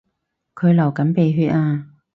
[0.55, 1.85] 佢流緊鼻血呀